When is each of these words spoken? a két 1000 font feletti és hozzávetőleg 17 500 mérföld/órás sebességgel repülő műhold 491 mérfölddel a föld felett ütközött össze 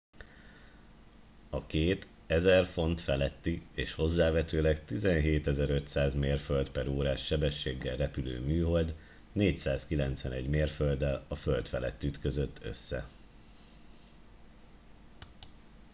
a 1.49 1.65
két 1.65 2.07
1000 2.27 2.65
font 2.65 3.01
feletti 3.01 3.59
és 3.73 3.93
hozzávetőleg 3.93 4.83
17 4.85 5.47
500 5.47 6.13
mérföld/órás 6.13 7.25
sebességgel 7.25 7.93
repülő 7.93 8.39
műhold 8.39 8.93
491 9.33 10.49
mérfölddel 10.49 11.25
a 11.27 11.35
föld 11.35 11.67
felett 11.67 12.03
ütközött 12.03 12.59
össze 12.63 13.05